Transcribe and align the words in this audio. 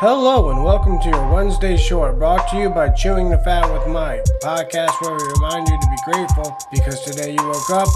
Hello 0.00 0.48
and 0.48 0.64
welcome 0.64 0.98
to 0.98 1.10
your 1.10 1.30
Wednesday 1.30 1.76
Short, 1.76 2.18
brought 2.18 2.48
to 2.48 2.56
you 2.56 2.70
by 2.70 2.88
Chewing 2.88 3.28
the 3.28 3.36
Fat 3.36 3.70
with 3.70 3.86
Mike, 3.86 4.20
a 4.20 4.38
podcast 4.38 4.98
where 5.02 5.12
we 5.12 5.22
remind 5.34 5.68
you 5.68 5.78
to 5.78 5.88
be 5.90 6.10
grateful 6.10 6.56
because 6.70 7.04
today 7.04 7.32
you 7.32 7.46
woke 7.46 7.68
up 7.68 7.88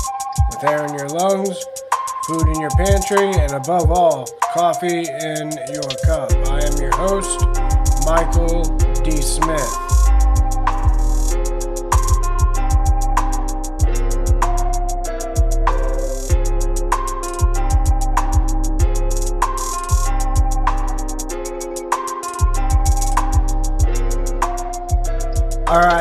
with 0.50 0.64
air 0.64 0.84
in 0.84 0.92
your 0.98 1.08
lungs, 1.08 1.64
food 2.26 2.46
in 2.48 2.60
your 2.60 2.68
pantry, 2.72 3.32
and 3.40 3.52
above 3.52 3.90
all, 3.90 4.28
coffee 4.52 5.08
in 5.08 5.50
your 5.72 5.88
cup. 6.04 6.30
I 6.52 6.60
am 6.66 6.76
your 6.76 6.94
host, 6.94 7.40
Michael 8.04 8.64
D. 9.02 9.22
Smith. 9.22 10.03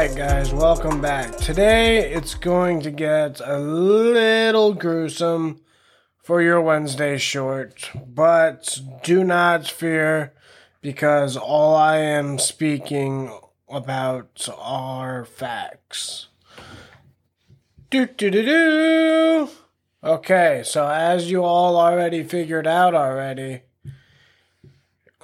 Alright, 0.03 0.17
guys, 0.17 0.53
welcome 0.53 0.99
back. 0.99 1.37
Today 1.37 2.11
it's 2.11 2.35
going 2.35 2.81
to 2.81 2.91
get 2.91 3.39
a 3.39 3.57
little 3.57 4.73
gruesome 4.73 5.61
for 6.21 6.41
your 6.41 6.59
Wednesday 6.59 7.17
short, 7.17 7.89
but 8.05 8.81
do 9.01 9.23
not 9.23 9.65
fear 9.65 10.33
because 10.81 11.37
all 11.37 11.73
I 11.77 11.99
am 11.99 12.37
speaking 12.37 13.33
about 13.69 14.49
are 14.57 15.23
facts. 15.23 16.27
Do 17.89 18.05
do 18.05 18.29
do 18.29 18.43
do. 18.43 19.49
Okay, 20.03 20.63
so 20.65 20.85
as 20.85 21.31
you 21.31 21.45
all 21.45 21.77
already 21.77 22.23
figured 22.23 22.67
out 22.67 22.93
already, 22.93 23.61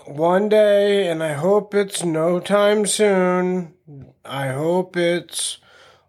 one 0.05 0.47
day, 0.47 1.09
and 1.09 1.21
I 1.21 1.33
hope 1.33 1.75
it's 1.75 2.05
no 2.05 2.39
time 2.39 2.85
soon, 2.85 3.73
I 4.23 4.49
hope 4.49 4.95
it's 4.95 5.57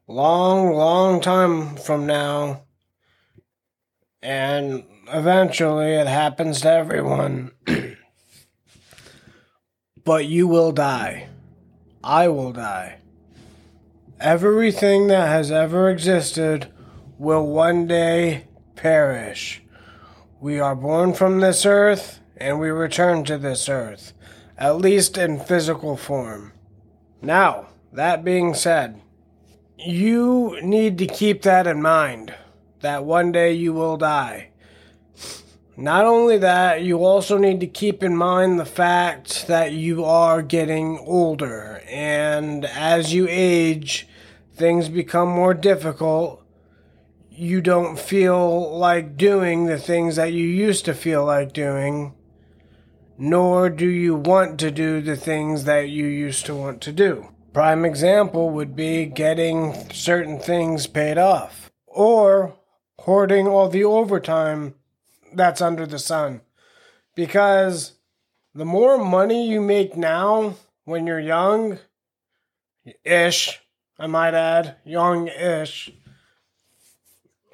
long, 0.07 0.75
long 0.75 1.21
time 1.21 1.77
from 1.77 2.07
now. 2.07 2.65
And 4.23 4.85
eventually 5.11 5.93
it 5.93 6.07
happens 6.07 6.61
to 6.61 6.71
everyone. 6.71 7.53
but 10.05 10.27
you 10.27 10.47
will 10.47 10.73
die. 10.73 11.29
I 12.05 12.29
will 12.29 12.53
die. 12.53 12.99
Everything 14.21 15.07
that 15.07 15.29
has 15.29 15.51
ever 15.51 15.89
existed 15.89 16.71
will 17.19 17.47
one 17.47 17.87
day 17.87 18.45
perish. 18.77 19.63
We 20.39 20.61
are 20.61 20.77
born 20.77 21.15
from 21.15 21.41
this 21.41 21.65
earth 21.65 22.21
and 22.37 22.61
we 22.61 22.69
return 22.69 23.25
to 23.25 23.39
this 23.39 23.69
earth, 23.69 24.13
at 24.59 24.77
least 24.77 25.17
in 25.17 25.39
physical 25.39 25.97
form. 25.97 26.53
Now, 27.23 27.69
that 27.93 28.25
being 28.25 28.55
said, 28.55 29.01
you 29.77 30.59
need 30.63 30.99
to 30.99 31.07
keep 31.07 31.43
that 31.43 31.67
in 31.67 31.83
mind 31.83 32.35
that 32.81 33.05
one 33.05 33.31
day 33.33 33.53
you 33.53 33.73
will 33.73 33.97
die. 33.97 34.51
Not 35.77 36.05
only 36.05 36.39
that, 36.39 36.83
you 36.83 37.05
also 37.05 37.39
need 37.39 37.61
to 37.61 37.67
keep 37.67 38.03
in 38.03 38.17
mind 38.17 38.59
the 38.59 38.67
fact 38.67 39.47
that 39.47 39.73
you 39.73 40.05
are 40.05 40.43
getting 40.43 40.99
older, 40.99 41.83
and 41.89 42.65
as 42.67 43.15
you 43.15 43.27
age, 43.31 44.07
things 44.55 44.89
become 44.91 45.29
more 45.29 45.55
difficult. 45.55 46.43
You 47.31 47.63
don't 47.63 47.99
feel 47.99 48.77
like 48.77 49.17
doing 49.17 49.67
the 49.67 49.79
things 49.79 50.17
that 50.17 50.33
you 50.33 50.45
used 50.45 50.85
to 50.85 50.93
feel 50.93 51.25
like 51.25 51.55
doing, 51.55 52.15
nor 53.23 53.69
do 53.69 53.87
you 53.87 54.15
want 54.15 54.59
to 54.59 54.71
do 54.71 55.03
the 55.03 55.15
things 55.15 55.65
that 55.65 55.91
you 55.91 56.07
used 56.07 56.47
to 56.47 56.55
want 56.55 56.81
to 56.81 56.91
do. 56.91 57.29
Prime 57.53 57.85
example 57.85 58.49
would 58.49 58.75
be 58.75 59.05
getting 59.05 59.75
certain 59.93 60.39
things 60.39 60.87
paid 60.87 61.19
off 61.19 61.71
or 61.87 62.57
hoarding 63.01 63.47
all 63.47 63.69
the 63.69 63.85
overtime 63.85 64.75
that's 65.35 65.61
under 65.61 65.85
the 65.85 65.99
sun. 65.99 66.41
Because 67.15 67.93
the 68.55 68.65
more 68.65 68.97
money 68.97 69.47
you 69.47 69.61
make 69.61 69.99
now 69.99 70.55
when 70.85 71.07
you're 71.07 71.21
young 71.21 71.79
ish, 73.05 73.61
I 73.99 74.07
might 74.07 74.33
add, 74.33 74.77
young 74.83 75.29
ish. 75.29 75.93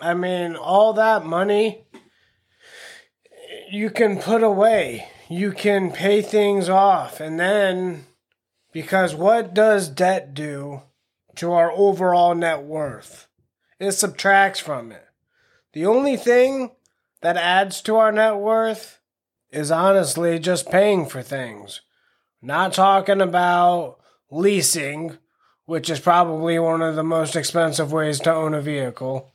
I 0.00 0.14
mean, 0.14 0.54
all 0.54 0.92
that 0.92 1.26
money 1.26 1.88
you 3.68 3.90
can 3.90 4.20
put 4.20 4.44
away. 4.44 5.08
You 5.28 5.52
can 5.52 5.90
pay 5.90 6.22
things 6.22 6.68
off 6.68 7.20
and 7.20 7.38
then 7.40 8.06
because 8.72 9.14
what 9.14 9.54
does 9.54 9.88
debt 9.88 10.34
do 10.34 10.82
to 11.36 11.52
our 11.52 11.72
overall 11.72 12.34
net 12.34 12.62
worth? 12.62 13.26
It 13.80 13.92
subtracts 13.92 14.60
from 14.60 14.92
it. 14.92 15.04
The 15.72 15.84
only 15.84 16.16
thing 16.16 16.70
that 17.22 17.36
adds 17.36 17.80
to 17.82 17.96
our 17.96 18.12
net 18.12 18.36
worth 18.36 19.00
is 19.50 19.70
honestly 19.70 20.38
just 20.38 20.70
paying 20.70 21.06
for 21.06 21.22
things. 21.22 21.80
Not 22.40 22.72
talking 22.72 23.20
about 23.20 23.98
leasing, 24.30 25.18
which 25.64 25.90
is 25.90 25.98
probably 25.98 26.58
one 26.58 26.82
of 26.82 26.94
the 26.94 27.02
most 27.02 27.34
expensive 27.34 27.92
ways 27.92 28.20
to 28.20 28.32
own 28.32 28.54
a 28.54 28.60
vehicle. 28.60 29.34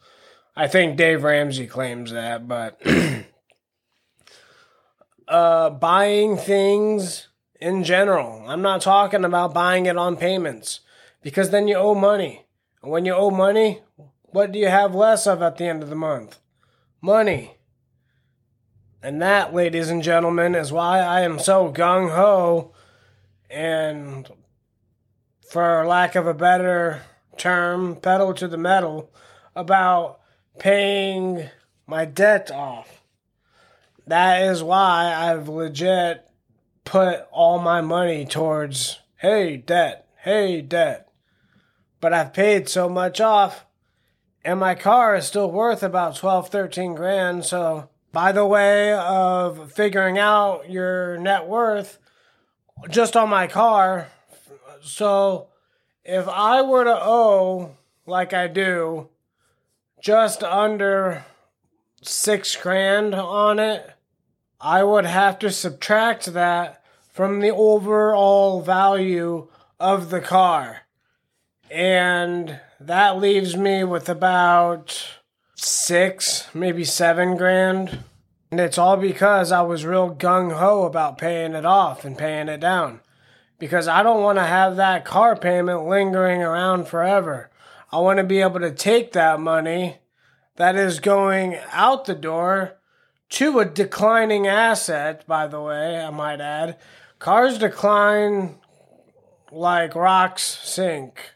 I 0.55 0.67
think 0.67 0.95
Dave 0.95 1.23
Ramsey 1.23 1.67
claims 1.67 2.11
that, 2.11 2.47
but 2.47 2.81
uh, 5.27 5.69
buying 5.69 6.37
things 6.37 7.27
in 7.59 7.83
general. 7.83 8.43
I'm 8.47 8.61
not 8.61 8.81
talking 8.81 9.23
about 9.23 9.53
buying 9.53 9.85
it 9.85 9.97
on 9.97 10.17
payments 10.17 10.81
because 11.21 11.51
then 11.51 11.67
you 11.67 11.75
owe 11.75 11.95
money. 11.95 12.45
And 12.81 12.91
when 12.91 13.05
you 13.05 13.13
owe 13.13 13.31
money, 13.31 13.81
what 14.23 14.51
do 14.51 14.59
you 14.59 14.67
have 14.67 14.95
less 14.95 15.27
of 15.27 15.41
at 15.41 15.57
the 15.57 15.65
end 15.65 15.83
of 15.83 15.89
the 15.89 15.95
month? 15.95 16.39
Money. 17.01 17.57
And 19.03 19.21
that, 19.21 19.53
ladies 19.53 19.89
and 19.89 20.03
gentlemen, 20.03 20.55
is 20.55 20.71
why 20.71 20.99
I 20.99 21.21
am 21.21 21.39
so 21.39 21.71
gung 21.71 22.11
ho 22.11 22.73
and, 23.49 24.29
for 25.49 25.85
lack 25.85 26.15
of 26.15 26.27
a 26.27 26.33
better 26.33 27.01
term, 27.37 27.95
pedal 27.95 28.33
to 28.35 28.47
the 28.47 28.57
metal 28.57 29.11
about 29.55 30.19
paying 30.59 31.49
my 31.87 32.05
debt 32.05 32.51
off. 32.51 33.00
That 34.11 34.41
is 34.41 34.61
why 34.61 35.15
I've 35.15 35.47
legit 35.47 36.27
put 36.83 37.21
all 37.31 37.59
my 37.59 37.79
money 37.79 38.25
towards, 38.25 38.99
hey, 39.15 39.55
debt, 39.55 40.05
hey, 40.23 40.59
debt. 40.59 41.07
But 42.01 42.11
I've 42.11 42.33
paid 42.33 42.67
so 42.67 42.89
much 42.89 43.21
off, 43.21 43.65
and 44.43 44.59
my 44.59 44.75
car 44.75 45.15
is 45.15 45.27
still 45.27 45.49
worth 45.49 45.81
about 45.81 46.17
12, 46.17 46.49
13 46.49 46.93
grand. 46.93 47.45
So, 47.45 47.87
by 48.11 48.33
the 48.33 48.45
way 48.45 48.91
of 48.91 49.71
figuring 49.71 50.19
out 50.19 50.69
your 50.69 51.17
net 51.17 51.47
worth, 51.47 51.97
just 52.89 53.15
on 53.15 53.29
my 53.29 53.47
car, 53.47 54.09
so 54.81 55.47
if 56.03 56.27
I 56.27 56.61
were 56.63 56.83
to 56.83 56.99
owe, 57.01 57.77
like 58.05 58.33
I 58.33 58.49
do, 58.49 59.07
just 60.01 60.43
under 60.43 61.23
six 62.01 62.57
grand 62.57 63.15
on 63.15 63.57
it, 63.57 63.89
I 64.63 64.83
would 64.83 65.05
have 65.05 65.39
to 65.39 65.49
subtract 65.49 66.27
that 66.33 66.83
from 67.09 67.39
the 67.39 67.49
overall 67.49 68.61
value 68.61 69.47
of 69.79 70.11
the 70.11 70.21
car. 70.21 70.81
And 71.71 72.59
that 72.79 73.17
leaves 73.17 73.57
me 73.57 73.83
with 73.83 74.07
about 74.07 75.19
six, 75.55 76.47
maybe 76.53 76.83
seven 76.83 77.37
grand. 77.37 78.03
And 78.51 78.59
it's 78.59 78.77
all 78.77 78.97
because 78.97 79.51
I 79.51 79.61
was 79.61 79.85
real 79.85 80.13
gung 80.13 80.51
ho 80.53 80.83
about 80.83 81.17
paying 81.17 81.53
it 81.53 81.65
off 81.65 82.05
and 82.05 82.17
paying 82.17 82.47
it 82.47 82.59
down. 82.59 82.99
Because 83.57 83.87
I 83.87 84.03
don't 84.03 84.21
want 84.21 84.37
to 84.37 84.43
have 84.43 84.75
that 84.75 85.05
car 85.05 85.35
payment 85.35 85.87
lingering 85.87 86.43
around 86.43 86.87
forever. 86.87 87.49
I 87.91 87.99
want 87.99 88.17
to 88.17 88.23
be 88.23 88.41
able 88.41 88.59
to 88.59 88.71
take 88.71 89.13
that 89.13 89.39
money 89.39 89.97
that 90.57 90.75
is 90.75 90.99
going 90.99 91.57
out 91.71 92.05
the 92.05 92.15
door 92.15 92.77
to 93.31 93.59
a 93.59 93.65
declining 93.65 94.45
asset, 94.45 95.25
by 95.25 95.47
the 95.47 95.61
way, 95.61 95.99
I 95.99 96.09
might 96.09 96.41
add. 96.41 96.77
Cars 97.19 97.57
decline 97.57 98.59
like 99.51 99.95
rocks 99.95 100.59
sink. 100.63 101.35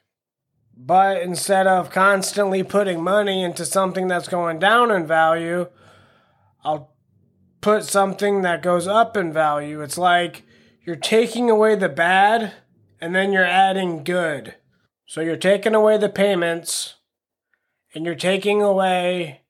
But 0.77 1.21
instead 1.21 1.67
of 1.67 1.89
constantly 1.89 2.63
putting 2.63 3.01
money 3.01 3.43
into 3.43 3.65
something 3.65 4.07
that's 4.07 4.27
going 4.27 4.59
down 4.59 4.91
in 4.91 5.07
value, 5.07 5.67
I'll 6.63 6.93
put 7.61 7.85
something 7.85 8.41
that 8.41 8.61
goes 8.61 8.87
up 8.87 9.15
in 9.15 9.31
value. 9.31 9.81
It's 9.81 9.97
like 9.97 10.43
you're 10.85 10.97
taking 10.97 11.49
away 11.49 11.75
the 11.75 11.89
bad 11.89 12.53
and 12.99 13.15
then 13.15 13.31
you're 13.31 13.45
adding 13.45 14.03
good. 14.03 14.55
So 15.05 15.21
you're 15.21 15.37
taking 15.37 15.73
away 15.73 15.97
the 15.97 16.09
payments 16.09 16.95
and 17.93 18.05
you're 18.05 18.15
taking 18.15 18.61
away 18.61 19.44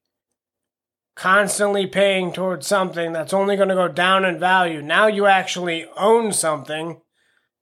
constantly 1.16 1.88
paying 1.88 2.34
towards 2.34 2.68
something 2.68 3.14
that's 3.14 3.34
only 3.34 3.56
going 3.56 3.70
to 3.70 3.76
go 3.76 3.88
down 3.88 4.26
in 4.26 4.40
value. 4.40 4.82
Now 4.82 5.08
you 5.08 5.26
actually 5.26 5.88
own 5.98 6.34
something. 6.34 7.02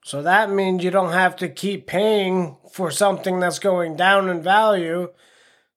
So 0.04 0.22
that 0.22 0.50
means 0.50 0.84
you 0.84 0.92
don't 0.92 1.14
have 1.14 1.36
to 1.38 1.48
keep 1.48 1.88
paying 1.88 2.58
for 2.72 2.92
something 2.92 3.40
that's 3.40 3.60
going 3.60 3.96
down 3.96 4.28
in 4.28 4.42
value. 4.42 5.10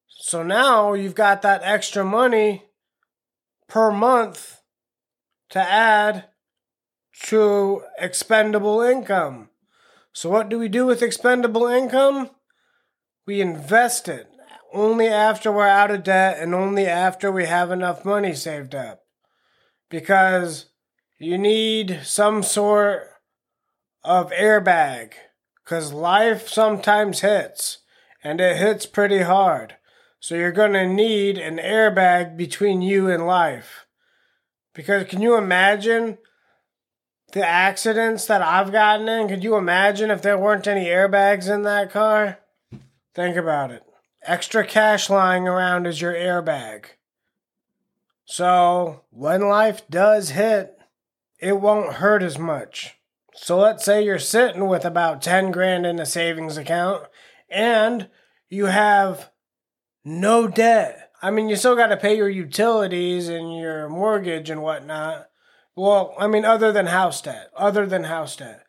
So 0.09 0.43
now 0.43 0.95
you've 0.95 1.15
got 1.15 1.43
that 1.43 1.61
extra 1.63 2.05
money 2.05 2.65
per 3.69 3.93
month 3.93 4.63
to 5.51 5.61
add 5.61 6.25
to 7.25 7.83
expendable 7.99 8.81
income. 8.81 9.51
So, 10.13 10.31
what 10.31 10.49
do 10.49 10.59
we 10.59 10.69
do 10.69 10.87
with 10.87 11.03
expendable 11.03 11.67
income? 11.67 12.31
We 13.27 13.41
invest 13.41 14.09
it 14.09 14.31
only 14.77 15.09
after 15.09 15.51
we're 15.51 15.67
out 15.67 15.91
of 15.91 16.05
debt 16.05 16.39
and 16.39 16.55
only 16.55 16.87
after 16.87 17.33
we 17.33 17.47
have 17.47 17.71
enough 17.71 18.05
money 18.05 18.35
saved 18.35 18.75
up. 18.75 19.01
Because 19.89 20.67
you 21.19 21.39
need 21.39 22.01
some 22.05 22.43
sort 22.43 23.09
of 24.05 24.31
airbag. 24.31 25.13
Because 25.65 25.93
life 25.93 26.49
sometimes 26.49 27.21
hits, 27.21 27.79
and 28.23 28.41
it 28.41 28.59
hits 28.59 28.87
pretty 28.87 29.23
hard. 29.23 29.77
So 30.21 30.35
you're 30.35 30.53
going 30.53 30.75
to 30.75 30.87
need 30.87 31.39
an 31.39 31.57
airbag 31.57 32.37
between 32.37 32.83
you 32.83 33.11
and 33.11 33.27
life. 33.27 33.87
Because 34.75 35.09
can 35.09 35.23
you 35.23 35.37
imagine 35.37 36.19
the 37.33 37.47
accidents 37.47 38.27
that 38.27 38.43
I've 38.43 38.73
gotten 38.73 39.09
in? 39.09 39.29
Could 39.29 39.43
you 39.43 39.57
imagine 39.57 40.11
if 40.11 40.23
there 40.23 40.39
weren't 40.39 40.67
any 40.67 40.85
airbags 40.85 41.53
in 41.53 41.63
that 41.63 41.91
car? 41.91 42.39
Think 43.15 43.37
about 43.37 43.71
it. 43.71 43.86
Extra 44.27 44.67
cash 44.67 45.09
lying 45.09 45.47
around 45.47 45.87
is 45.87 46.01
your 46.01 46.13
airbag. 46.13 46.87
So 48.25 49.03
when 49.11 49.49
life 49.49 49.83
does 49.89 50.31
hit, 50.31 50.77
it 51.39 51.61
won't 51.61 51.95
hurt 51.95 52.25
as 52.25 52.37
much. 52.37 52.97
So 53.35 53.57
let's 53.59 53.85
say 53.85 54.05
you're 54.05 54.19
sitting 54.19 54.67
with 54.67 54.85
about 54.85 55.23
10 55.23 55.53
grand 55.53 55.87
in 55.87 56.01
a 56.01 56.07
savings 56.07 56.57
account 56.57 57.05
and 57.49 58.09
you 58.49 58.67
have 58.67 59.31
no 60.05 60.49
debt. 60.49 61.13
I 61.23 61.31
mean, 61.31 61.49
you 61.49 61.55
still 61.55 61.77
got 61.77 61.89
to 61.89 61.97
pay 61.97 62.17
your 62.17 62.29
utilities 62.29 63.29
and 63.29 63.57
your 63.57 63.89
mortgage 63.89 64.51
and 64.51 64.61
whatnot. 64.61 65.29
Well, 65.77 66.15
I 66.19 66.27
mean, 66.27 66.45
other 66.45 66.73
than 66.73 66.87
house 66.87 67.23
debt, 67.23 67.51
other 67.57 67.87
than 67.87 68.05
house 68.05 68.35
debt, 68.35 68.65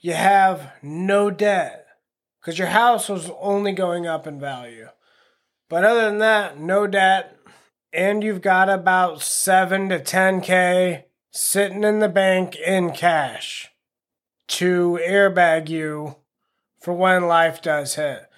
you 0.00 0.12
have 0.12 0.72
no 0.82 1.30
debt 1.30 1.87
because 2.40 2.58
your 2.58 2.68
house 2.68 3.08
was 3.08 3.30
only 3.40 3.72
going 3.72 4.06
up 4.06 4.26
in 4.26 4.38
value. 4.40 4.88
But 5.68 5.84
other 5.84 6.06
than 6.06 6.18
that, 6.18 6.58
no 6.58 6.86
debt, 6.86 7.36
and 7.92 8.22
you've 8.22 8.42
got 8.42 8.68
about 8.68 9.22
seven 9.22 9.88
to 9.88 9.98
10K 9.98 11.04
sitting 11.30 11.84
in 11.84 11.98
the 11.98 12.08
bank 12.08 12.56
in 12.56 12.92
cash 12.92 13.70
to 14.48 14.98
airbag 15.06 15.68
you 15.68 16.16
for 16.80 16.94
when 16.94 17.26
life 17.26 17.60
does 17.60 17.96
hit. 17.96 18.28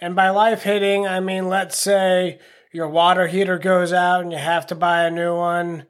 And 0.00 0.14
by 0.14 0.30
life 0.30 0.62
hitting, 0.62 1.06
I 1.06 1.20
mean, 1.20 1.48
let's 1.48 1.76
say 1.76 2.38
your 2.72 2.88
water 2.88 3.26
heater 3.26 3.58
goes 3.58 3.92
out 3.92 4.22
and 4.22 4.32
you 4.32 4.38
have 4.38 4.66
to 4.68 4.74
buy 4.74 5.02
a 5.02 5.10
new 5.10 5.34
one, 5.34 5.86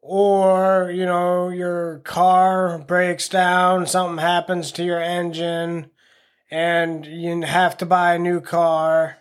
or, 0.00 0.90
you 0.92 1.06
know, 1.06 1.48
your 1.50 2.00
car 2.00 2.78
breaks 2.78 3.28
down, 3.28 3.86
something 3.86 4.18
happens 4.18 4.72
to 4.72 4.84
your 4.84 5.00
engine, 5.00 5.90
and 6.52 7.06
you 7.06 7.40
have 7.40 7.78
to 7.78 7.86
buy 7.86 8.14
a 8.14 8.18
new 8.18 8.38
car. 8.38 9.16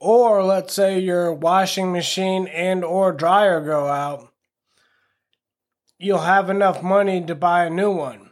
Or 0.00 0.42
let's 0.42 0.74
say 0.74 0.98
your 0.98 1.32
washing 1.32 1.92
machine 1.92 2.48
and 2.48 2.84
or 2.84 3.12
dryer 3.12 3.60
go 3.60 3.86
out. 3.86 4.32
You'll 5.98 6.18
have 6.18 6.50
enough 6.50 6.82
money 6.82 7.24
to 7.24 7.36
buy 7.36 7.64
a 7.64 7.70
new 7.70 7.92
one. 7.92 8.30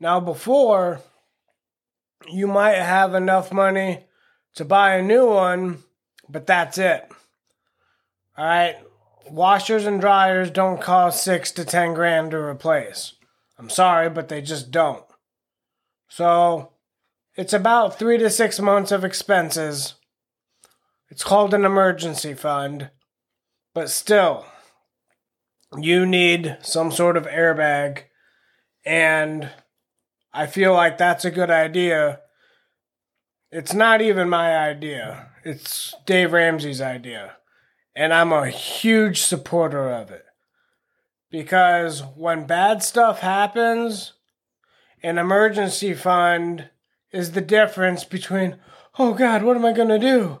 Now 0.00 0.18
before 0.18 1.00
you 2.28 2.48
might 2.48 2.74
have 2.74 3.14
enough 3.14 3.52
money 3.52 4.06
to 4.56 4.64
buy 4.64 4.96
a 4.96 5.02
new 5.02 5.26
one, 5.26 5.78
but 6.28 6.44
that's 6.44 6.76
it. 6.76 7.08
All 8.36 8.44
right, 8.44 8.76
washers 9.30 9.86
and 9.86 10.00
dryers 10.00 10.50
don't 10.50 10.80
cost 10.80 11.22
six 11.22 11.52
to 11.52 11.64
ten 11.64 11.94
grand 11.94 12.32
to 12.32 12.38
replace. 12.38 13.12
I'm 13.58 13.70
sorry, 13.70 14.10
but 14.10 14.28
they 14.28 14.42
just 14.42 14.72
don't. 14.72 15.04
So 16.08 16.72
it's 17.38 17.54
about 17.54 17.98
three 17.98 18.18
to 18.18 18.28
six 18.28 18.60
months 18.60 18.92
of 18.92 19.02
expenses. 19.02 19.94
It's 21.08 21.24
called 21.24 21.54
an 21.54 21.64
emergency 21.64 22.34
fund, 22.34 22.90
but 23.72 23.88
still, 23.88 24.44
you 25.78 26.04
need 26.04 26.58
some 26.60 26.92
sort 26.92 27.16
of 27.16 27.24
airbag, 27.24 28.02
and 28.84 29.48
I 30.34 30.46
feel 30.46 30.74
like 30.74 30.98
that's 30.98 31.24
a 31.24 31.30
good 31.30 31.50
idea 31.50 32.20
it's 33.50 33.72
not 33.72 34.02
even 34.02 34.28
my 34.28 34.56
idea. 34.56 35.30
It's 35.44 35.94
Dave 36.04 36.32
Ramsey's 36.32 36.80
idea. 36.80 37.36
And 37.96 38.12
I'm 38.12 38.32
a 38.32 38.48
huge 38.48 39.22
supporter 39.22 39.90
of 39.90 40.10
it. 40.10 40.24
Because 41.30 42.02
when 42.02 42.46
bad 42.46 42.82
stuff 42.82 43.20
happens, 43.20 44.12
an 45.02 45.18
emergency 45.18 45.94
fund 45.94 46.70
is 47.12 47.32
the 47.32 47.40
difference 47.40 48.04
between, 48.04 48.56
oh 48.98 49.14
God, 49.14 49.42
what 49.42 49.56
am 49.56 49.64
I 49.64 49.72
going 49.72 49.88
to 49.88 49.98
do? 49.98 50.38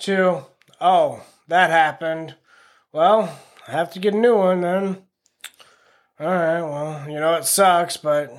To, 0.00 0.46
oh, 0.80 1.22
that 1.48 1.70
happened. 1.70 2.34
Well, 2.92 3.38
I 3.66 3.70
have 3.70 3.92
to 3.92 3.98
get 3.98 4.14
a 4.14 4.18
new 4.18 4.36
one 4.36 4.60
then. 4.60 5.02
All 6.20 6.26
right, 6.26 6.62
well, 6.62 7.08
you 7.08 7.18
know, 7.18 7.34
it 7.34 7.44
sucks, 7.44 7.96
but 7.96 8.32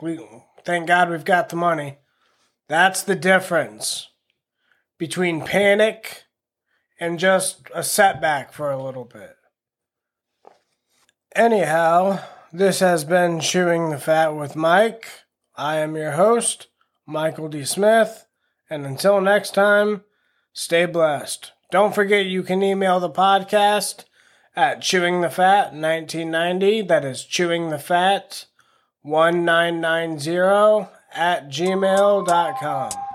we 0.00 0.20
thank 0.64 0.86
God 0.86 1.10
we've 1.10 1.24
got 1.24 1.48
the 1.48 1.56
money. 1.56 1.98
That's 2.68 3.02
the 3.02 3.16
difference 3.16 4.08
between 4.98 5.44
panic 5.44 6.24
and 7.00 7.18
just 7.18 7.62
a 7.74 7.82
setback 7.82 8.52
for 8.52 8.70
a 8.70 8.82
little 8.82 9.04
bit. 9.04 9.34
Anyhow, 11.34 12.20
this 12.52 12.80
has 12.80 13.04
been 13.04 13.40
Chewing 13.40 13.90
the 13.90 13.98
Fat 13.98 14.36
with 14.36 14.54
Mike. 14.54 15.08
I 15.56 15.78
am 15.78 15.96
your 15.96 16.12
host, 16.12 16.68
Michael 17.06 17.48
D. 17.48 17.64
Smith, 17.64 18.26
and 18.70 18.86
until 18.86 19.20
next 19.20 19.54
time, 19.54 20.02
stay 20.52 20.86
blessed. 20.86 21.50
Don't 21.70 21.94
forget 21.94 22.26
you 22.26 22.42
can 22.42 22.62
email 22.62 23.00
the 23.00 23.10
podcast 23.10 24.04
at 24.54 24.80
chewingthefat1990. 24.80 26.88
That 26.88 27.04
is 27.04 27.24
chewing 27.24 27.70
the 27.70 27.78
fat 27.78 28.46
1990 29.02 30.88
at 31.14 31.48
gmail.com. 31.48 33.11